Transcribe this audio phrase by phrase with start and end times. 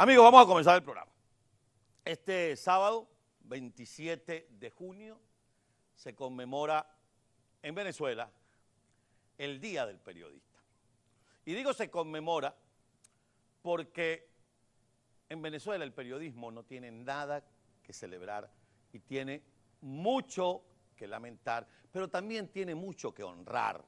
[0.00, 1.12] Amigos, vamos a comenzar el programa.
[2.06, 3.06] Este sábado,
[3.40, 5.20] 27 de junio,
[5.94, 6.90] se conmemora
[7.60, 8.30] en Venezuela
[9.36, 10.58] el Día del Periodista.
[11.44, 12.56] Y digo se conmemora
[13.60, 14.30] porque
[15.28, 17.44] en Venezuela el periodismo no tiene nada
[17.82, 18.50] que celebrar
[18.94, 19.42] y tiene
[19.82, 20.62] mucho
[20.96, 23.84] que lamentar, pero también tiene mucho que honrar.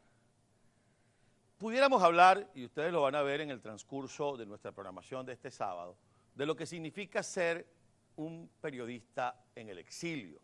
[1.62, 5.34] Pudiéramos hablar, y ustedes lo van a ver en el transcurso de nuestra programación de
[5.34, 5.96] este sábado,
[6.34, 7.68] de lo que significa ser
[8.16, 10.40] un periodista en el exilio.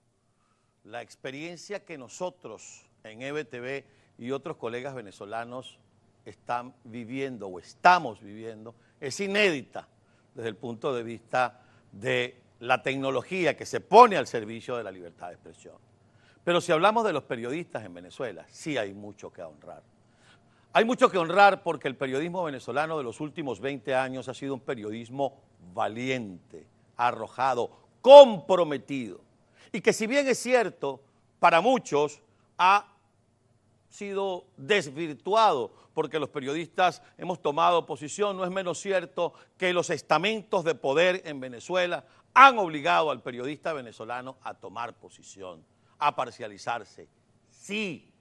[0.84, 3.84] La experiencia que nosotros en EBTV
[4.18, 5.80] y otros colegas venezolanos
[6.24, 9.88] están viviendo o estamos viviendo es inédita
[10.36, 14.92] desde el punto de vista de la tecnología que se pone al servicio de la
[14.92, 15.78] libertad de expresión.
[16.44, 19.82] Pero si hablamos de los periodistas en Venezuela, sí hay mucho que honrar.
[20.78, 24.54] Hay mucho que honrar porque el periodismo venezolano de los últimos 20 años ha sido
[24.54, 25.36] un periodismo
[25.74, 29.20] valiente, arrojado, comprometido.
[29.72, 31.00] Y que si bien es cierto,
[31.40, 32.20] para muchos
[32.58, 32.92] ha
[33.88, 40.62] sido desvirtuado porque los periodistas hemos tomado posición, no es menos cierto que los estamentos
[40.62, 42.04] de poder en Venezuela
[42.34, 45.64] han obligado al periodista venezolano a tomar posición,
[45.98, 47.08] a parcializarse.
[47.50, 48.12] Sí,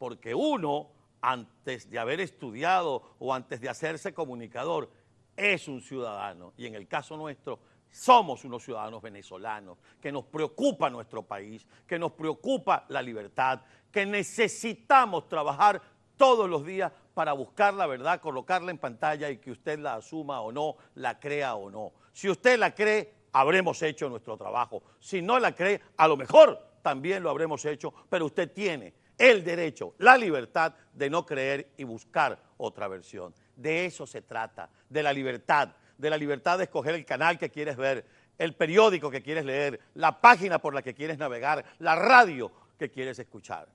[0.00, 0.90] porque uno,
[1.22, 4.90] antes de haber estudiado o antes de hacerse comunicador,
[5.36, 10.90] es un ciudadano y en el caso nuestro somos unos ciudadanos venezolanos, que nos preocupa
[10.90, 15.80] nuestro país, que nos preocupa la libertad, que necesitamos trabajar
[16.16, 20.40] todos los días para buscar la verdad, colocarla en pantalla y que usted la asuma
[20.40, 21.92] o no, la crea o no.
[22.12, 24.82] Si usted la cree, habremos hecho nuestro trabajo.
[24.98, 29.44] Si no la cree, a lo mejor también lo habremos hecho, pero usted tiene el
[29.44, 33.34] derecho, la libertad de no creer y buscar otra versión.
[33.56, 37.50] De eso se trata, de la libertad, de la libertad de escoger el canal que
[37.50, 38.04] quieres ver,
[38.38, 42.90] el periódico que quieres leer, la página por la que quieres navegar, la radio que
[42.90, 43.68] quieres escuchar.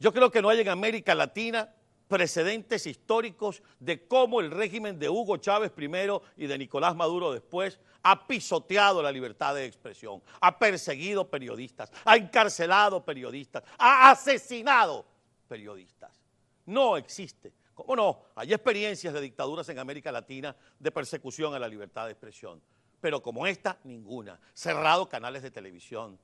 [0.00, 1.68] Yo creo que no hay en América Latina
[2.08, 7.78] precedentes históricos de cómo el régimen de Hugo Chávez primero y de Nicolás Maduro después
[8.02, 15.04] ha pisoteado la libertad de expresión, ha perseguido periodistas, ha encarcelado periodistas, ha asesinado
[15.46, 16.22] periodistas.
[16.66, 17.52] No existe.
[17.74, 18.22] ¿Cómo no?
[18.34, 22.60] Hay experiencias de dictaduras en América Latina de persecución a la libertad de expresión,
[23.00, 24.40] pero como esta, ninguna.
[24.52, 26.18] Cerrado canales de televisión,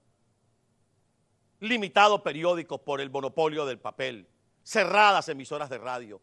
[1.61, 4.27] limitado periódicos por el monopolio del papel,
[4.65, 6.21] cerradas emisoras de radio.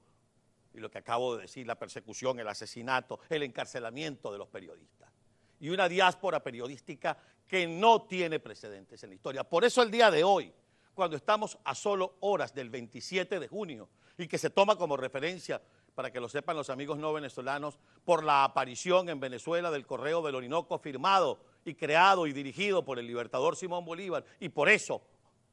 [0.73, 5.09] Y lo que acabo de decir, la persecución, el asesinato, el encarcelamiento de los periodistas.
[5.59, 9.43] Y una diáspora periodística que no tiene precedentes en la historia.
[9.43, 10.51] Por eso el día de hoy,
[10.93, 15.61] cuando estamos a solo horas del 27 de junio y que se toma como referencia,
[15.93, 20.21] para que lo sepan los amigos no venezolanos, por la aparición en Venezuela del Correo
[20.21, 24.23] del Orinoco firmado y creado y dirigido por el libertador Simón Bolívar.
[24.39, 25.01] Y por eso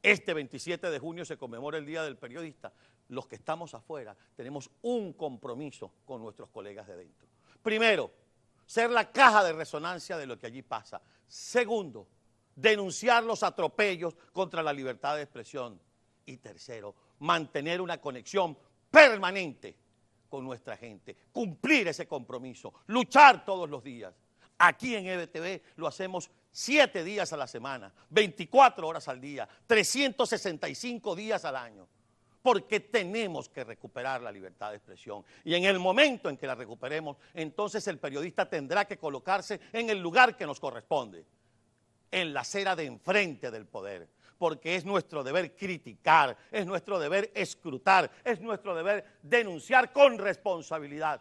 [0.03, 2.73] este 27 de junio se conmemora el Día del Periodista.
[3.09, 7.27] Los que estamos afuera tenemos un compromiso con nuestros colegas de dentro.
[7.63, 8.11] Primero,
[8.67, 11.01] ser la caja de resonancia de lo que allí pasa.
[11.27, 12.07] Segundo,
[12.55, 15.81] denunciar los atropellos contra la libertad de expresión.
[16.27, 18.57] Y tercero, mantener una conexión
[18.91, 19.77] permanente
[20.29, 24.15] con nuestra gente, cumplir ese compromiso, luchar todos los días.
[24.59, 31.15] Aquí en EBTV lo hacemos siete días a la semana, 24 horas al día, 365
[31.15, 31.89] días al año,
[32.43, 35.25] porque tenemos que recuperar la libertad de expresión.
[35.45, 39.91] Y en el momento en que la recuperemos, entonces el periodista tendrá que colocarse en
[39.91, 41.25] el lugar que nos corresponde,
[42.11, 44.09] en la acera de enfrente del poder,
[44.39, 51.21] porque es nuestro deber criticar, es nuestro deber escrutar, es nuestro deber denunciar con responsabilidad.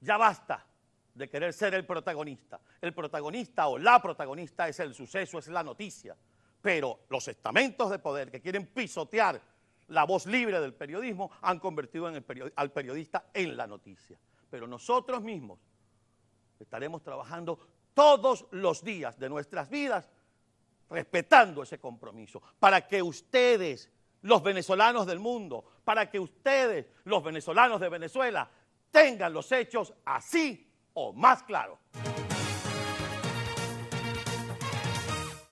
[0.00, 0.66] Ya basta
[1.14, 2.60] de querer ser el protagonista.
[2.80, 6.16] El protagonista o la protagonista es el suceso, es la noticia.
[6.60, 9.40] Pero los estamentos de poder que quieren pisotear
[9.88, 12.10] la voz libre del periodismo han convertido
[12.56, 14.18] al periodista en la noticia.
[14.48, 15.58] Pero nosotros mismos
[16.58, 17.58] estaremos trabajando
[17.92, 20.08] todos los días de nuestras vidas
[20.88, 23.90] respetando ese compromiso para que ustedes,
[24.22, 28.48] los venezolanos del mundo, para que ustedes, los venezolanos de Venezuela,
[28.90, 31.78] tengan los hechos así o más claro.